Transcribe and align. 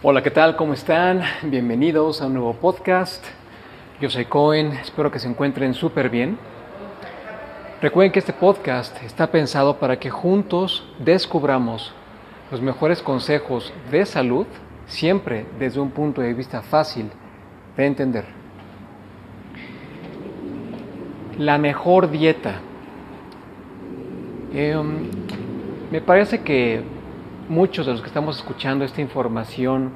Hola, 0.00 0.22
¿qué 0.22 0.30
tal? 0.30 0.54
¿Cómo 0.54 0.74
están? 0.74 1.22
Bienvenidos 1.42 2.22
a 2.22 2.26
un 2.26 2.34
nuevo 2.34 2.52
podcast. 2.54 3.24
Yo 4.00 4.08
soy 4.08 4.26
Cohen, 4.26 4.70
espero 4.74 5.10
que 5.10 5.18
se 5.18 5.26
encuentren 5.26 5.74
súper 5.74 6.08
bien. 6.08 6.38
Recuerden 7.82 8.12
que 8.12 8.20
este 8.20 8.32
podcast 8.32 8.96
está 9.02 9.26
pensado 9.32 9.80
para 9.80 9.98
que 9.98 10.08
juntos 10.08 10.86
descubramos 11.00 11.92
los 12.52 12.60
mejores 12.60 13.02
consejos 13.02 13.72
de 13.90 14.06
salud, 14.06 14.46
siempre 14.86 15.46
desde 15.58 15.80
un 15.80 15.90
punto 15.90 16.20
de 16.20 16.32
vista 16.32 16.62
fácil 16.62 17.10
de 17.76 17.84
entender. 17.84 18.24
La 21.38 21.58
mejor 21.58 22.08
dieta. 22.08 22.60
Em, 24.54 25.08
me 25.90 26.00
parece 26.00 26.42
que 26.42 26.84
muchos 27.48 27.86
de 27.86 27.92
los 27.92 28.02
que 28.02 28.08
estamos 28.08 28.36
escuchando 28.36 28.84
esta 28.84 29.00
información 29.00 29.92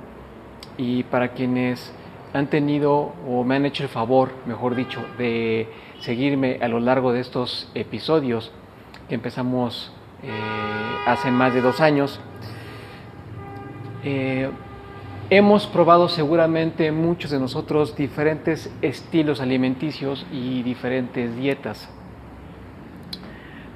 y 0.78 1.02
para 1.04 1.28
quienes 1.32 1.92
han 2.32 2.46
tenido 2.48 3.12
o 3.28 3.44
me 3.44 3.56
han 3.56 3.66
hecho 3.66 3.82
el 3.82 3.90
favor, 3.90 4.30
mejor 4.46 4.74
dicho, 4.74 5.00
de 5.18 5.68
seguirme 6.00 6.58
a 6.62 6.68
lo 6.68 6.80
largo 6.80 7.12
de 7.12 7.20
estos 7.20 7.70
episodios 7.74 8.50
que 9.08 9.14
empezamos 9.14 9.92
eh, 10.22 10.30
hace 11.06 11.30
más 11.30 11.52
de 11.52 11.60
dos 11.60 11.80
años, 11.80 12.20
eh, 14.02 14.48
hemos 15.28 15.66
probado 15.66 16.08
seguramente 16.08 16.90
muchos 16.90 17.30
de 17.30 17.38
nosotros 17.38 17.94
diferentes 17.96 18.72
estilos 18.80 19.40
alimenticios 19.40 20.26
y 20.32 20.62
diferentes 20.62 21.36
dietas. 21.36 21.90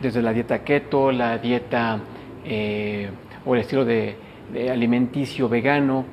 Desde 0.00 0.22
la 0.22 0.32
dieta 0.32 0.64
keto, 0.64 1.12
la 1.12 1.38
dieta 1.38 2.00
eh, 2.44 3.10
o 3.46 3.54
el 3.54 3.60
estilo 3.62 3.84
de, 3.84 4.16
alimenticio 4.70 5.48
vegano, 5.48 6.04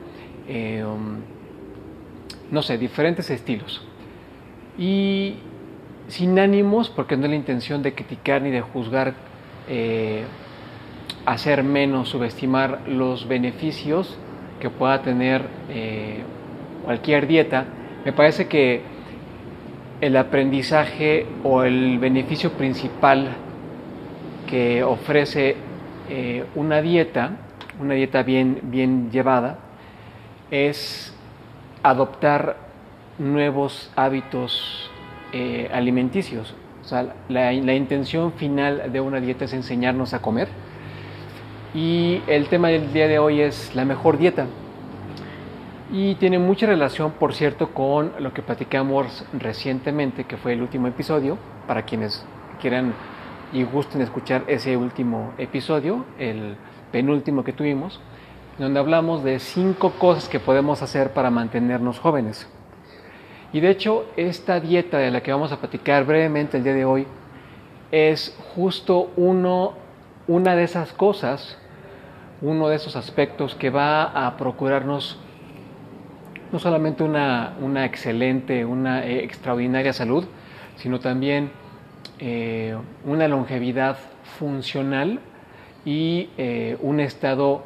eh, 0.48 0.84
um, 0.84 1.18
no 2.52 2.62
sé, 2.62 2.78
diferentes 2.78 3.30
estilos. 3.30 3.86
Y 4.78 5.36
sin 6.08 6.38
ánimos, 6.40 6.90
porque 6.90 7.18
no 7.18 7.26
es 7.26 7.30
la 7.30 7.36
intención 7.36 7.82
de 7.82 7.94
criticar 7.94 8.42
ni 8.42 8.52
de 8.52 8.62
juzgar, 8.62 9.14
eh, 9.68 10.24
hacer 11.26 11.64
menos, 11.64 12.10
subestimar 12.10 12.82
los 12.88 13.28
beneficios 13.28 14.18
que 14.60 14.70
pueda 14.70 15.02
tener 15.02 15.42
eh, 15.70 16.22
cualquier 16.84 17.28
dieta, 17.28 17.66
me 18.06 18.14
parece 18.14 18.48
que 18.48 18.82
el 20.02 20.18
aprendizaje 20.18 21.26
o 21.44 21.64
el 21.64 21.98
beneficio 22.00 22.52
principal 22.52 23.30
que 24.50 24.84
ofrece 24.84 25.56
eh, 26.10 26.46
una 26.56 26.82
dieta, 26.82 27.32
una 27.80 27.94
dieta 27.94 28.24
bien, 28.24 28.60
bien 28.64 29.12
llevada, 29.12 29.60
es 30.52 31.14
adoptar 31.82 32.58
nuevos 33.18 33.92
hábitos 33.96 34.90
eh, 35.32 35.70
alimenticios. 35.74 36.56
O 36.84 36.86
sea, 36.86 37.14
la, 37.30 37.54
intención 37.54 38.34
final 38.34 38.92
de 38.92 39.00
una 39.00 39.20
dieta 39.20 39.46
es 39.46 39.54
enseñarnos 39.54 40.14
a 40.14 40.22
comer. 40.22 40.50
Y 41.74 42.22
el 42.28 42.48
tema 42.50 42.68
del 42.68 42.92
día 42.94 43.08
de 43.08 43.20
hoy 43.20 43.42
es 43.42 43.74
la 43.76 43.86
mejor 43.86 44.18
dieta. 44.18 44.46
Y 45.92 46.16
tiene 46.16 46.40
mucha 46.40 46.66
relación, 46.66 47.12
por 47.12 47.34
cierto, 47.34 47.70
con 47.74 48.14
lo 48.20 48.34
que 48.34 48.42
platicamos 48.42 49.26
recientemente, 49.34 50.26
que 50.26 50.38
fue 50.38 50.54
el 50.54 50.62
último 50.62 50.88
episodio, 50.88 51.38
para 51.68 51.84
quienes 51.84 52.26
quieran 52.62 52.94
y 53.54 53.64
gusten 53.64 54.02
escuchar 54.02 54.44
ese 54.48 54.76
último 54.76 55.34
episodio, 55.38 56.06
el 56.18 56.58
penúltimo 56.92 57.44
que 57.44 57.54
tuvimos, 57.54 58.00
donde 58.58 58.80
hablamos 58.80 59.24
de 59.24 59.40
cinco 59.40 59.92
cosas 59.92 60.28
que 60.28 60.40
podemos 60.40 60.82
hacer 60.82 61.14
para 61.14 61.30
mantenernos 61.30 62.00
jóvenes. 62.00 62.48
Y 63.54 63.60
de 63.60 63.70
hecho, 63.70 64.06
esta 64.18 64.60
dieta 64.60 64.98
de 64.98 65.12
la 65.12 65.22
que 65.22 65.32
vamos 65.32 65.52
a 65.52 65.60
platicar 65.60 66.06
brevemente 66.06 66.58
el 66.58 66.64
día 66.64 66.74
de 66.74 66.86
hoy 66.86 67.08
es 67.92 68.36
justo 68.56 69.12
uno, 69.16 69.74
una 70.28 70.56
de 70.56 70.64
esas 70.64 70.92
cosas, 70.92 71.60
uno 72.42 72.68
de 72.68 72.78
esos 72.78 72.96
aspectos 72.96 73.54
que 73.54 73.70
va 73.70 74.04
a 74.04 74.36
procurarnos 74.36 75.20
no 76.52 76.58
solamente 76.60 77.04
una, 77.04 77.54
una 77.62 77.86
excelente, 77.86 78.66
una 78.66 79.06
eh, 79.06 79.24
extraordinaria 79.24 79.94
salud, 79.94 80.26
sino 80.76 81.00
también 81.00 81.52
eh, 82.26 82.74
una 83.04 83.28
longevidad 83.28 83.98
funcional 84.40 85.20
y 85.84 86.30
eh, 86.38 86.78
un 86.80 87.02
estado 87.02 87.66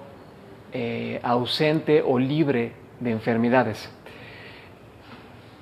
eh, 0.73 1.19
ausente 1.21 2.01
o 2.03 2.17
libre 2.17 2.71
de 2.99 3.11
enfermedades. 3.11 3.87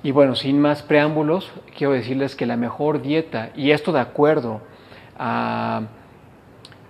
Y 0.02 0.12
bueno, 0.12 0.34
sin 0.34 0.58
más 0.58 0.82
preámbulos, 0.82 1.52
quiero 1.76 1.92
decirles 1.92 2.34
que 2.34 2.46
la 2.46 2.56
mejor 2.56 3.02
dieta, 3.02 3.50
y 3.54 3.72
esto 3.72 3.92
de 3.92 4.00
acuerdo 4.00 4.62
a 5.18 5.82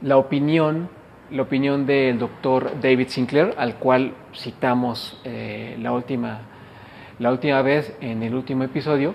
la 0.00 0.16
opinión, 0.16 0.88
la 1.32 1.42
opinión 1.42 1.86
del 1.86 2.20
doctor 2.20 2.70
David 2.80 3.08
Sinclair, 3.08 3.52
al 3.58 3.80
cual 3.80 4.12
citamos 4.32 5.20
la, 5.24 5.90
última, 5.90 6.42
la 7.18 7.32
última 7.32 7.62
vez 7.62 7.96
en 8.00 8.22
el 8.22 8.32
último 8.32 8.62
episodio, 8.62 9.12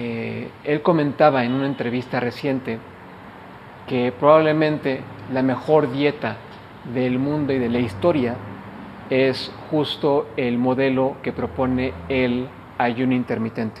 eh, 0.00 0.48
él 0.62 0.80
comentaba 0.80 1.44
en 1.44 1.52
una 1.52 1.66
entrevista 1.66 2.20
reciente 2.20 2.78
que 3.88 4.12
probablemente 4.12 5.00
la 5.32 5.42
mejor 5.42 5.90
dieta 5.90 6.36
del 6.94 7.18
mundo 7.18 7.52
y 7.52 7.58
de 7.58 7.68
la 7.68 7.80
historia 7.80 8.36
es 9.10 9.50
justo 9.70 10.28
el 10.36 10.56
modelo 10.56 11.16
que 11.22 11.32
propone 11.32 11.92
el 12.08 12.46
ayuno 12.78 13.12
intermitente. 13.12 13.80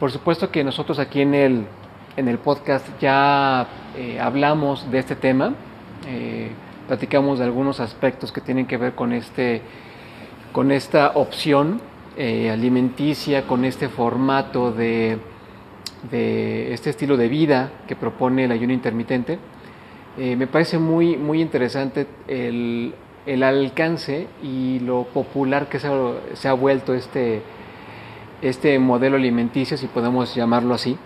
Por 0.00 0.10
supuesto 0.10 0.50
que 0.50 0.64
nosotros 0.64 0.98
aquí 0.98 1.20
en 1.20 1.34
el, 1.34 1.66
en 2.16 2.26
el 2.26 2.38
podcast 2.38 2.88
ya 3.00 3.68
eh, 3.96 4.18
hablamos 4.18 4.90
de 4.90 4.98
este 4.98 5.14
tema, 5.14 5.54
eh, 6.08 6.50
platicamos 6.88 7.38
de 7.38 7.44
algunos 7.44 7.78
aspectos 7.78 8.32
que 8.32 8.40
tienen 8.40 8.66
que 8.66 8.76
ver 8.76 8.96
con, 8.96 9.12
este, 9.12 9.62
con 10.52 10.72
esta 10.72 11.12
opción 11.14 11.80
eh, 12.22 12.50
alimenticia, 12.50 13.46
con 13.46 13.64
este 13.64 13.88
formato 13.88 14.72
de, 14.72 15.18
este 16.12 16.90
estilo 16.90 17.16
de 17.16 17.28
vida 17.28 17.72
que 17.88 17.96
propone 17.96 18.44
el 18.44 18.52
ayuno 18.52 18.74
intermitente, 18.74 19.38
eh, 20.18 20.36
me 20.36 20.46
parece 20.46 20.78
muy, 20.78 21.16
muy 21.16 21.40
interesante 21.40 22.06
el, 22.28 22.92
alcance 23.42 24.26
y 24.42 24.80
lo 24.80 25.04
popular 25.04 25.70
que 25.70 25.78
se 25.78 26.48
ha, 26.48 26.52
vuelto 26.52 26.92
este, 26.92 27.40
este 28.42 28.78
modelo 28.78 29.16
alimenticio, 29.16 29.78
si 29.78 29.86
podemos 29.86 30.34
llamarlo 30.34 30.74
así. 30.74 30.98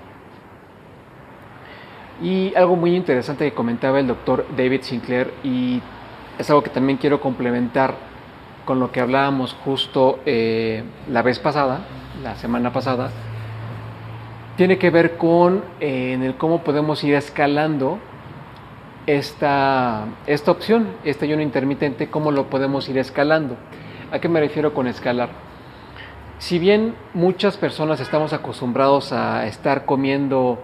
Y 2.21 2.53
algo 2.57 2.75
muy 2.75 2.97
interesante 2.97 3.49
que 3.49 3.55
comentaba 3.55 4.01
el 4.01 4.09
doctor 4.09 4.47
David 4.57 4.83
Sinclair, 4.83 5.33
y 5.45 5.81
es 6.41 6.51
algo 6.51 6.65
que 6.65 6.71
también 6.71 6.99
quiero 6.99 7.21
complementar 7.21 8.14
con 8.65 8.81
lo 8.81 8.91
que 8.93 9.01
hablábamos 9.01 9.55
justo 9.65 10.21
eh, 10.27 10.83
la 11.11 11.23
vez 11.23 11.39
pasada, 11.39 11.81
la 12.23 12.37
semana 12.37 12.73
pasada, 12.73 13.11
tiene 14.57 14.79
que 14.79 14.91
ver 14.91 15.17
con 15.17 15.65
eh, 15.81 16.19
el 16.21 16.37
cómo 16.37 16.63
podemos 16.63 17.03
ir 17.05 17.15
escalando 17.15 17.99
esta, 19.07 20.07
esta 20.27 20.51
opción, 20.51 20.89
este 21.05 21.27
ayuno 21.27 21.43
intermitente, 21.43 22.09
cómo 22.09 22.31
lo 22.31 22.49
podemos 22.49 22.89
ir 22.89 22.99
escalando. 22.99 23.57
¿A 24.13 24.19
qué 24.19 24.29
me 24.29 24.41
refiero 24.41 24.73
con 24.73 24.87
escalar? 24.87 25.31
Si 26.39 26.59
bien 26.59 26.95
muchas 27.15 27.57
personas 27.57 28.01
estamos 28.01 28.33
acostumbrados 28.33 29.13
a 29.13 29.47
estar 29.47 29.85
comiendo, 29.85 30.59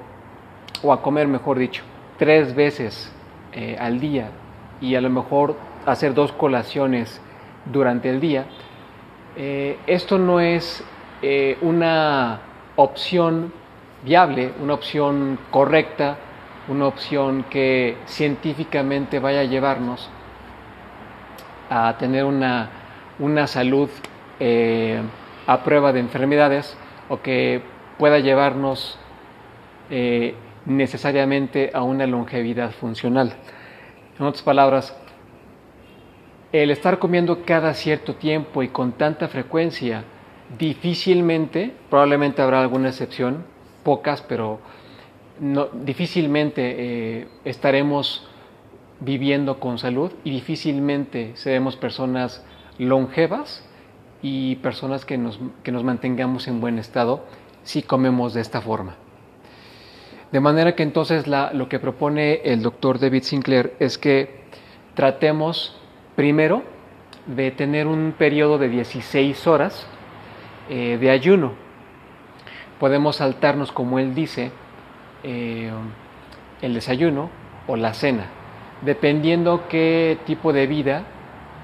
o 0.83 0.93
a 0.93 1.03
comer 1.03 1.29
mejor 1.29 1.59
dicho, 1.59 1.83
tres 2.19 2.55
veces 2.55 3.13
eh, 3.53 3.77
al 3.79 4.01
día 4.01 4.31
y 4.81 4.95
a 4.95 5.01
lo 5.01 5.11
mejor 5.11 5.57
hacer 5.87 6.15
dos 6.15 6.33
colaciones 6.33 7.21
durante 7.67 8.11
el 8.11 8.21
día, 8.21 8.47
eh, 9.37 9.79
esto 9.87 10.19
no 10.19 10.41
es 10.41 10.85
eh, 11.23 11.57
una 11.61 12.41
opción 12.77 13.53
viable, 14.05 14.53
una 14.61 14.75
opción 14.75 15.39
correcta, 15.51 16.17
una 16.69 16.87
opción 16.87 17.45
que 17.49 17.97
científicamente 18.07 19.19
vaya 19.19 19.41
a 19.41 19.45
llevarnos 19.45 20.11
a 21.69 21.97
tener 21.99 22.25
una, 22.25 22.69
salud 23.47 23.89
eh, 24.41 25.01
a 25.47 25.63
prueba 25.63 25.93
de 25.93 26.01
enfermedades 26.01 26.77
o 27.09 27.21
que 27.21 27.63
pueda 27.99 28.19
llevarnos 28.19 28.99
necesariamente 30.67 31.73
a 31.75 31.83
una 31.83 32.07
longevidad 32.07 32.71
funcional. 32.71 33.35
En 34.19 34.27
otras 34.27 34.43
palabras, 34.43 34.97
el 36.53 36.71
estar 36.71 36.99
comiendo 36.99 37.45
cada 37.45 37.75
cierto 37.75 38.15
tiempo 38.15 38.63
y 38.63 38.69
con 38.69 38.93
tanta 38.93 39.29
frecuencia, 39.29 40.05
difícilmente, 40.59 41.73
probablemente 41.89 42.43
habrá 42.43 42.61
alguna 42.61 42.89
excepción, 42.89 43.45
pocas, 43.85 44.23
pero 44.23 44.61
no, 45.39 45.67
difícilmente 45.67 46.75
eh, 46.79 47.29
estaremos 47.45 48.29
viviendo 49.01 49.59
con 49.61 49.79
salud 49.79 50.13
y 50.25 50.31
difícilmente 50.31 51.33
seremos 51.35 51.77
personas 51.77 52.45
longevas 52.79 53.67
y 54.23 54.57
personas 54.57 55.05
que 55.05 55.17
nos, 55.17 55.41
que 55.63 55.73
nos 55.73 55.85
mantengamos 55.85 56.49
en 56.49 56.61
buen 56.61 56.79
estado 56.79 57.25
si 57.63 57.83
comemos 57.83 58.35
de 58.35 58.43
esta 58.43 58.61
forma. 58.61 58.97
De 60.33 60.41
manera 60.41 60.77
que 60.77 60.83
entonces 60.83 61.27
lo 61.27 61.69
que 61.69 61.79
propone 61.79 62.43
el 62.45 62.63
doctor 62.63 62.99
David 63.01 63.23
Sinclair 63.23 63.75
es 63.81 63.99
que 63.99 64.41
tratemos 64.95 65.80
primero 66.21 66.63
de 67.25 67.51
tener 67.51 67.87
un 67.87 68.13
periodo 68.13 68.59
de 68.59 68.69
16 68.69 69.47
horas 69.47 69.87
eh, 70.69 70.99
de 71.01 71.11
ayuno. 71.11 71.53
Podemos 72.79 73.17
saltarnos, 73.17 73.73
como 73.73 73.99
él 73.99 74.15
dice, 74.15 74.53
eh, 75.23 75.73
el 76.61 76.75
desayuno 76.75 77.31
o 77.67 77.77
la 77.77 77.95
cena, 77.95 78.27
dependiendo 78.83 79.65
qué 79.71 80.19
tipo 80.27 80.53
de 80.53 80.67
vida 80.67 81.05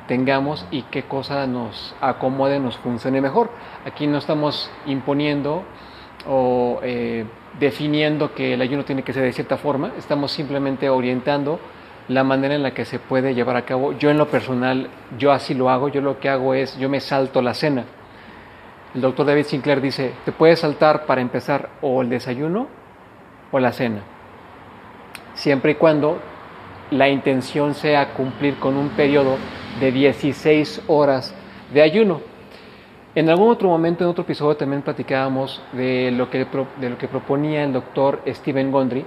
tengamos 0.09 0.67
y 0.71 0.85
qué 0.85 1.03
cosa 1.03 1.47
nos 1.47 1.95
acomode, 2.01 2.59
nos 2.59 2.79
funcione 2.79 3.21
mejor. 3.21 3.51
Aquí 3.85 4.07
no 4.07 4.17
estamos 4.17 4.71
imponiendo 4.87 5.65
o 6.27 6.81
eh, 6.83 7.27
definiendo 7.61 8.35
que 8.35 8.55
el 8.55 8.63
ayuno 8.63 8.87
tiene 8.87 9.03
que 9.03 9.13
ser 9.13 9.23
de 9.23 9.35
cierta 9.35 9.59
forma, 9.59 9.93
estamos 9.99 10.33
simplemente 10.33 10.89
orientando 10.89 11.61
la 12.09 12.25
manera 12.25 12.55
en 12.55 12.63
la 12.63 12.73
que 12.73 12.85
se 12.85 12.99
puede 12.99 13.35
llevar 13.35 13.57
a 13.57 13.65
cabo. 13.65 13.93
Yo 13.93 14.11
en 14.11 14.19
lo 14.19 14.29
personal, 14.29 14.89
yo 15.19 15.33
así 15.33 15.55
lo 15.55 15.71
hago, 15.71 15.89
yo 15.89 16.01
lo 16.01 16.21
que 16.21 16.29
hago 16.29 16.55
es, 16.55 16.79
yo 16.79 16.89
me 16.89 17.01
salto 17.01 17.43
la 17.43 17.55
cena. 17.55 17.85
El 18.95 19.01
doctor 19.01 19.27
David 19.27 19.45
Sinclair 19.45 19.81
dice, 19.81 20.13
te 20.25 20.33
puedes 20.33 20.61
saltar 20.61 21.05
para 21.07 21.21
empezar 21.21 21.69
o 21.83 22.03
el 22.03 22.09
desayuno 22.09 22.69
o 23.51 23.59
la 23.59 23.73
cena, 23.73 24.01
siempre 25.35 25.73
y 25.73 25.75
cuando 25.75 26.19
la 26.91 27.09
intención 27.09 27.75
sea 27.75 28.15
cumplir 28.15 28.57
con 28.57 28.77
un 28.77 28.91
periodo 28.91 29.37
de 29.81 29.93
16 29.93 30.83
horas 30.87 31.35
de 31.73 31.83
ayuno. 31.83 32.21
En 33.15 33.29
algún 33.31 33.51
otro 33.51 33.69
momento, 33.69 34.05
en 34.05 34.11
otro 34.11 34.25
episodio, 34.25 34.57
también 34.57 34.83
platicábamos 34.83 35.63
de 35.73 36.11
lo 36.13 36.31
que, 36.31 36.47
de 36.81 36.91
lo 36.91 36.99
que 36.99 37.09
proponía 37.09 37.65
el 37.65 37.73
doctor 37.73 38.21
Stephen 38.27 38.71
Gondry, 38.71 39.05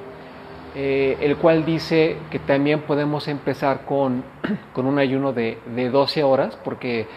eh, 0.75 1.17
el 1.21 1.37
cual 1.37 1.65
dice 1.65 2.17
que 2.29 2.39
también 2.39 2.81
podemos 2.81 3.27
empezar 3.27 3.85
con, 3.85 4.23
con 4.73 4.85
un 4.85 4.99
ayuno 4.99 5.33
de, 5.33 5.57
de, 5.75 5.89
12 5.89 6.23
horas, 6.23 6.57
porque 6.63 7.07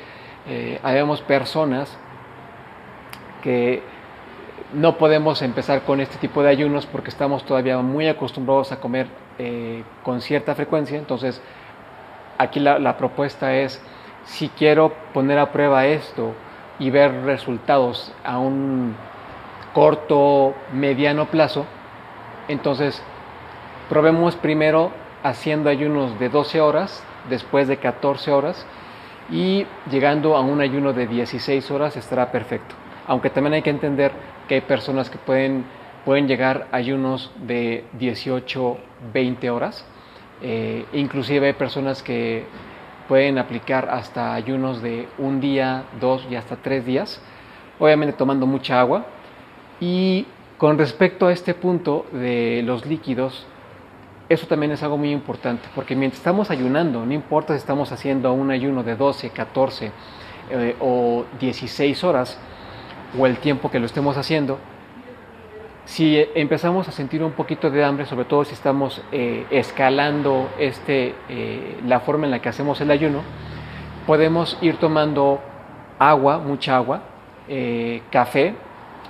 eh, 0.48 0.80
habemos 0.82 1.20
personas 1.20 1.96
que 3.42 3.82
no 4.72 4.96
podemos 4.96 5.42
empezar 5.42 5.82
con 5.82 6.00
este 6.00 6.16
tipo 6.16 6.42
de 6.42 6.48
ayunos 6.48 6.86
porque 6.86 7.10
estamos 7.10 7.44
todavía 7.44 7.78
muy 7.78 8.08
acostumbrados 8.08 8.72
a 8.72 8.80
comer 8.80 9.06
eh, 9.38 9.82
con 10.02 10.20
cierta 10.20 10.54
frecuencia. 10.54 10.98
Entonces, 10.98 11.40
aquí 12.38 12.60
la, 12.60 12.96
propuesta 12.96 13.54
es, 13.54 13.82
si 14.24 14.48
quiero 14.48 14.92
poner 15.12 15.38
a 15.38 15.52
prueba 15.52 15.86
esto 15.86 16.32
y 16.78 16.90
ver 16.90 17.24
resultados 17.24 18.12
a 18.24 18.38
un 18.38 18.94
corto, 19.74 20.54
mediano 20.72 21.26
plazo, 21.26 21.66
entonces 22.48 23.02
probemos 23.92 24.36
primero 24.36 24.90
haciendo 25.22 25.68
ayunos 25.68 26.18
de 26.18 26.30
12 26.30 26.62
horas, 26.62 27.04
después 27.28 27.68
de 27.68 27.76
14 27.76 28.30
horas, 28.30 28.64
y 29.30 29.66
llegando 29.90 30.34
a 30.34 30.40
un 30.40 30.62
ayuno 30.62 30.94
de 30.94 31.06
16 31.06 31.70
horas 31.70 31.94
estará 31.98 32.32
perfecto. 32.32 32.74
Aunque 33.06 33.28
también 33.28 33.52
hay 33.52 33.60
que 33.60 33.68
entender 33.68 34.10
que 34.48 34.54
hay 34.54 34.60
personas 34.62 35.10
que 35.10 35.18
pueden, 35.18 35.66
pueden 36.06 36.26
llegar 36.26 36.68
a 36.72 36.76
ayunos 36.76 37.32
de 37.46 37.84
18, 37.98 38.78
20 39.12 39.50
horas. 39.50 39.84
Eh, 40.40 40.86
inclusive 40.94 41.48
hay 41.48 41.52
personas 41.52 42.02
que 42.02 42.46
pueden 43.08 43.36
aplicar 43.36 43.90
hasta 43.90 44.32
ayunos 44.32 44.80
de 44.80 45.06
un 45.18 45.38
día, 45.38 45.84
dos 46.00 46.26
y 46.30 46.36
hasta 46.36 46.56
tres 46.56 46.86
días, 46.86 47.20
obviamente 47.78 48.14
tomando 48.16 48.46
mucha 48.46 48.80
agua. 48.80 49.04
Y 49.80 50.24
con 50.56 50.78
respecto 50.78 51.26
a 51.26 51.32
este 51.32 51.52
punto 51.52 52.06
de 52.10 52.62
los 52.64 52.86
líquidos, 52.86 53.46
eso 54.32 54.46
también 54.46 54.72
es 54.72 54.82
algo 54.82 54.96
muy 54.96 55.10
importante, 55.10 55.68
porque 55.74 55.94
mientras 55.94 56.20
estamos 56.20 56.50
ayunando, 56.50 57.04
no 57.04 57.12
importa 57.12 57.52
si 57.52 57.58
estamos 57.58 57.92
haciendo 57.92 58.32
un 58.32 58.50
ayuno 58.50 58.82
de 58.82 58.96
12, 58.96 59.30
14 59.30 59.92
eh, 60.50 60.76
o 60.80 61.24
16 61.38 62.04
horas, 62.04 62.38
o 63.18 63.26
el 63.26 63.36
tiempo 63.38 63.70
que 63.70 63.78
lo 63.78 63.86
estemos 63.86 64.16
haciendo, 64.16 64.58
si 65.84 66.24
empezamos 66.34 66.88
a 66.88 66.92
sentir 66.92 67.22
un 67.22 67.32
poquito 67.32 67.70
de 67.70 67.84
hambre, 67.84 68.06
sobre 68.06 68.24
todo 68.24 68.44
si 68.44 68.54
estamos 68.54 69.02
eh, 69.12 69.46
escalando 69.50 70.48
este, 70.58 71.14
eh, 71.28 71.78
la 71.86 72.00
forma 72.00 72.24
en 72.24 72.30
la 72.30 72.40
que 72.40 72.48
hacemos 72.48 72.80
el 72.80 72.90
ayuno, 72.90 73.20
podemos 74.06 74.56
ir 74.62 74.76
tomando 74.76 75.40
agua, 75.98 76.38
mucha 76.38 76.76
agua, 76.76 77.02
café, 78.10 78.54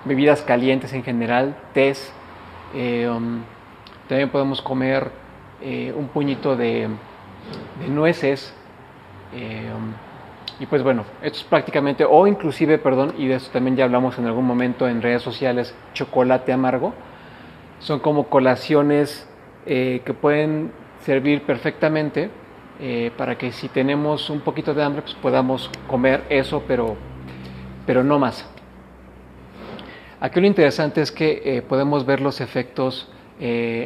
bebidas 0.04 0.42
calientes 0.42 0.92
en 0.92 1.04
general, 1.04 1.56
tés. 1.72 2.12
Um, 2.74 3.42
también 4.12 4.28
podemos 4.28 4.60
comer 4.60 5.10
un 5.96 6.06
puñito 6.08 6.54
de, 6.54 6.86
nueces. 7.88 8.52
Um, 9.32 9.94
y 10.60 10.66
pues 10.66 10.82
bueno, 10.82 11.06
esto 11.22 11.38
es 11.38 11.44
prácticamente, 11.44 12.04
o 12.04 12.26
inclusive, 12.26 12.76
perdón, 12.76 13.14
y 13.16 13.26
de 13.26 13.36
eso 13.36 13.50
también 13.50 13.74
ya 13.74 13.84
hablamos 13.84 14.18
en 14.18 14.26
algún 14.26 14.44
momento 14.44 14.86
en 14.86 15.00
redes 15.00 15.22
sociales, 15.22 15.74
chocolate 15.94 16.52
amargo. 16.52 16.92
Son 17.78 18.00
como 18.00 18.28
colaciones 18.28 19.26
eh, 19.64 20.02
que 20.04 20.12
pueden 20.12 20.72
servir 21.00 21.44
perfectamente 21.46 22.28
eh, 22.80 23.12
para 23.16 23.38
que 23.38 23.50
si 23.50 23.68
tenemos 23.68 24.28
un 24.28 24.40
poquito 24.40 24.74
de 24.74 24.82
hambre, 24.82 25.00
pues 25.00 25.14
podamos 25.14 25.70
comer 25.88 26.22
eso, 26.28 26.62
pero, 26.68 26.96
pero 27.86 28.04
no 28.04 28.18
más. 28.18 28.46
Aquí 30.20 30.38
lo 30.38 30.46
interesante 30.46 31.00
es 31.00 31.10
que 31.10 31.40
eh, 31.46 31.62
podemos 31.62 32.04
ver 32.04 32.20
los 32.20 32.42
efectos 32.42 33.08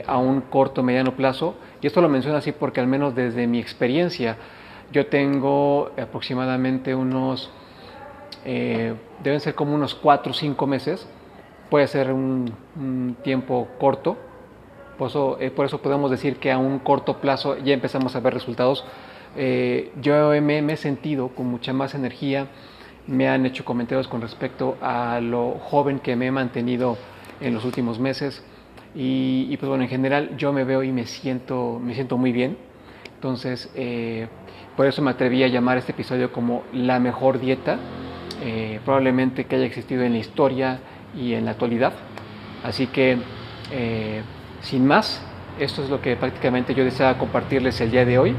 a 0.07 0.19
un 0.19 0.43
corto, 0.43 0.83
mediano 0.83 1.17
plazo, 1.17 1.57
y 1.81 1.87
esto 1.87 2.01
lo 2.01 2.09
menciono 2.09 2.37
así 2.37 2.53
porque 2.53 2.81
al 2.81 2.87
menos 2.87 3.15
desde 3.15 3.47
mi 3.47 3.59
experiencia, 3.59 4.37
yo 4.93 5.07
tengo 5.07 5.91
aproximadamente 5.97 6.95
unos, 6.95 7.51
eh, 8.45 8.95
deben 9.23 9.41
ser 9.41 9.55
como 9.55 9.75
unos 9.75 9.95
4 9.95 10.31
o 10.31 10.35
5 10.35 10.67
meses, 10.67 11.09
puede 11.71 11.87
ser 11.87 12.13
un, 12.13 12.55
tiempo 13.23 13.69
corto, 13.79 14.17
por 14.99 15.11
eso, 15.11 15.37
eh, 15.41 15.51
por 15.51 15.67
eso, 15.67 15.83
podemos 15.83 16.11
decir 16.11 16.37
que 16.37 16.51
a 16.51 16.59
un 16.59 16.79
corto 16.79 17.19
plazo 17.19 17.59
ya 17.59 17.75
empezamos 17.75 18.17
a 18.17 18.21
ver 18.21 18.33
resultados. 18.33 18.85
Eh, 19.37 19.93
yo 20.01 20.31
me, 20.41 20.59
he 20.59 20.77
sentido 20.77 21.29
con 21.29 21.47
mucha 21.47 21.75
más 21.75 21.95
energía, 21.95 22.47
me 23.07 23.29
han 23.29 23.45
hecho 23.45 23.65
comentarios 23.65 24.09
con 24.09 24.23
respecto 24.23 24.77
a 24.81 25.21
lo 25.21 25.59
joven 25.61 25.99
que 25.99 26.17
me 26.17 26.29
he 26.29 26.31
mantenido 26.31 26.97
en 27.41 27.53
los 27.53 27.65
últimos 27.67 27.99
meses 27.99 28.43
y, 28.97 29.47
y 29.51 29.57
pues 29.59 29.69
bueno, 29.69 29.85
en 29.85 29.91
general 29.91 30.37
yo 30.37 30.53
me 30.53 30.65
veo 30.65 30.83
y 30.83 30.91
me 30.91 31.07
siento, 31.07 31.79
me 31.83 31.95
siento 31.95 32.17
muy 32.17 32.33
bien. 32.33 32.57
Entonces, 33.15 33.71
por 34.77 34.85
eso 34.85 35.01
me 35.01 35.11
atreví 35.11 35.43
a 35.43 35.49
llamar 35.49 35.79
este 35.79 35.93
episodio 35.93 36.31
como 36.31 36.63
la 36.73 37.01
mejor 37.01 37.41
dieta, 37.41 37.79
eh, 38.45 38.79
probablemente 38.85 39.47
que 39.47 39.57
haya 39.57 39.65
existido 39.65 40.03
en 40.03 40.13
la 40.13 40.19
historia 40.19 40.81
y 41.17 41.33
en 41.33 41.47
la 41.47 41.53
actualidad. 41.53 41.95
Así 42.63 42.87
que, 42.87 43.17
eh, 43.73 44.21
sin 44.61 44.87
más, 44.87 45.23
esto 45.59 45.83
es 45.83 45.89
lo 45.89 46.03
que 46.03 46.15
prácticamente 46.17 46.75
yo 46.75 46.85
deseaba 46.85 47.17
compartirles 47.17 47.81
el 47.81 47.91
día 47.91 48.05
de 48.05 48.19
hoy. 48.19 48.31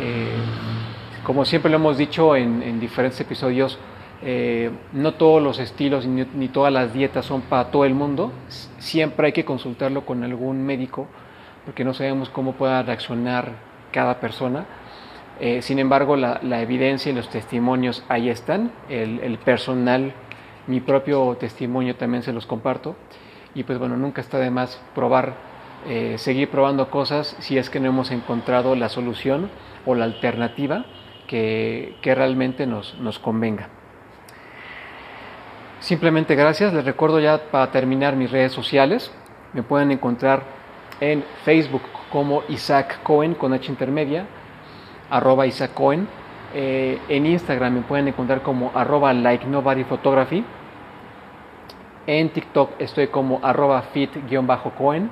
Eh, 0.00 0.30
como 1.24 1.44
siempre 1.44 1.70
lo 1.70 1.76
hemos 1.76 1.98
dicho 1.98 2.34
en, 2.34 2.80
diferentes 2.80 3.20
episodios, 3.20 3.78
no 4.22 5.14
todos 5.14 5.42
los 5.42 5.58
estilos 5.58 6.06
ni, 6.06 6.48
todas 6.48 6.72
las 6.72 6.92
dietas 6.92 7.24
son 7.24 7.40
para 7.42 7.70
todo 7.70 7.84
el 7.84 7.94
mundo. 7.94 8.32
Siempre 8.78 9.28
hay 9.28 9.32
que 9.32 9.44
consultarlo 9.44 10.04
con 10.04 10.22
algún 10.24 10.64
médico 10.64 11.06
porque 11.64 11.84
no 11.84 11.94
sabemos 11.94 12.28
cómo 12.30 12.52
pueda 12.52 12.82
reaccionar 12.82 13.52
cada 13.92 14.20
persona. 14.20 14.66
Eh, 15.40 15.62
sin 15.62 15.78
embargo, 15.78 16.16
la, 16.16 16.60
evidencia 16.60 17.10
y 17.10 17.14
los 17.14 17.28
testimonios 17.30 18.04
ahí 18.08 18.28
están. 18.28 18.72
El, 18.88 19.38
personal, 19.38 20.12
mi 20.66 20.80
propio 20.80 21.36
testimonio 21.38 21.96
también 21.96 22.22
se 22.22 22.32
los 22.32 22.46
comparto. 22.46 22.96
Y 23.54 23.64
pues 23.64 23.78
bueno, 23.78 23.96
nunca 23.96 24.20
está 24.20 24.38
de 24.38 24.50
más 24.50 24.80
probar, 24.94 25.34
eh, 25.88 26.16
seguir 26.18 26.50
probando 26.50 26.90
cosas 26.90 27.36
si 27.40 27.58
es 27.58 27.70
que 27.70 27.80
no 27.80 27.88
hemos 27.88 28.10
encontrado 28.10 28.76
la 28.76 28.88
solución 28.88 29.50
o 29.86 29.94
la 29.94 30.04
alternativa 30.04 30.84
que, 31.26 31.96
realmente 32.02 32.66
nos 32.66 33.18
convenga. 33.18 33.79
Simplemente 35.80 36.34
gracias. 36.34 36.72
Les 36.72 36.84
recuerdo 36.84 37.20
ya 37.20 37.38
para 37.50 37.70
terminar 37.70 38.16
mis 38.16 38.30
redes 38.30 38.52
sociales. 38.52 39.10
Me 39.52 39.62
pueden 39.62 39.90
encontrar 39.90 40.42
en 41.00 41.24
Facebook 41.44 41.82
como 42.12 42.42
Isaac 42.48 43.02
Cohen 43.02 43.34
con 43.34 43.52
H 43.52 43.70
intermedia 43.70 44.26
arroba 45.10 45.46
Isaac 45.46 45.74
Cohen. 45.74 46.08
Eh, 46.54 46.98
en 47.08 47.26
Instagram 47.26 47.74
me 47.74 47.82
pueden 47.82 48.08
encontrar 48.08 48.42
como 48.42 48.72
arroba 48.74 49.12
like 49.12 49.46
nobody 49.46 49.84
photography. 49.84 50.42
En 52.06 52.30
TikTok 52.30 52.80
estoy 52.80 53.08
como 53.08 53.40
arroba 53.42 53.82
fit-cohen. 53.82 55.10